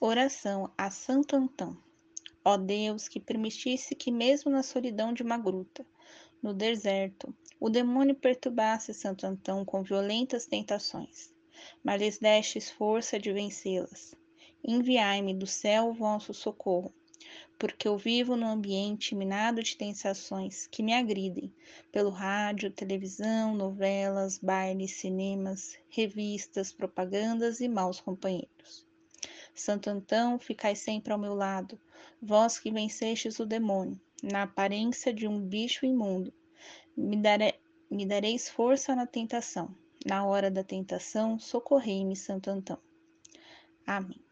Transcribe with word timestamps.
Oração 0.00 0.72
a 0.76 0.90
Santo 0.90 1.36
Antão. 1.36 1.76
Ó 2.44 2.56
Deus, 2.56 3.08
que 3.08 3.20
permitisse 3.20 3.94
que, 3.94 4.10
mesmo 4.10 4.50
na 4.50 4.62
solidão 4.62 5.12
de 5.12 5.22
uma 5.22 5.36
gruta, 5.36 5.86
no 6.42 6.54
deserto, 6.54 7.34
o 7.60 7.68
demônio 7.68 8.14
perturbasse 8.14 8.94
Santo 8.94 9.26
Antão 9.26 9.64
com 9.64 9.82
violentas 9.82 10.46
tentações, 10.46 11.34
mas 11.82 12.00
lhes 12.00 12.18
destes 12.18 12.70
força 12.70 13.18
de 13.18 13.32
vencê-las. 13.32 14.14
Enviai-me 14.64 15.34
do 15.34 15.46
céu 15.46 15.88
o 15.88 15.94
vosso 15.94 16.32
socorro 16.32 16.92
porque 17.58 17.88
eu 17.88 17.98
vivo 17.98 18.36
num 18.36 18.46
ambiente 18.46 19.14
minado 19.14 19.62
de 19.62 19.76
tentações 19.76 20.68
que 20.68 20.82
me 20.82 20.94
agridem, 20.94 21.52
pelo 21.90 22.10
rádio, 22.10 22.70
televisão, 22.70 23.54
novelas, 23.54 24.38
bailes, 24.38 24.92
cinemas, 24.92 25.76
revistas, 25.90 26.72
propagandas 26.72 27.60
e 27.60 27.68
maus 27.68 28.00
companheiros. 28.00 28.86
Santo 29.54 29.90
Antão, 29.90 30.38
ficai 30.38 30.76
sempre 30.76 31.12
ao 31.12 31.18
meu 31.18 31.34
lado, 31.34 31.80
vós 32.22 32.58
que 32.58 32.70
vencestes 32.70 33.40
o 33.40 33.46
demônio, 33.46 34.00
na 34.22 34.44
aparência 34.44 35.12
de 35.12 35.26
um 35.26 35.40
bicho 35.40 35.84
imundo. 35.84 36.32
Me, 36.96 37.16
dare... 37.16 37.58
me 37.90 38.06
dareis 38.06 38.48
força 38.48 38.94
na 38.94 39.06
tentação. 39.06 39.74
Na 40.06 40.24
hora 40.24 40.48
da 40.48 40.62
tentação, 40.62 41.40
socorrei-me, 41.40 42.14
Santo 42.14 42.50
Antão. 42.50 42.78
Amém. 43.84 44.27